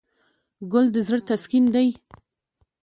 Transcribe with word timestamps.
ګل 0.71 0.85
د 0.95 0.97
زړه 1.07 1.19
تسکین 1.29 1.65
دی. 1.75 1.89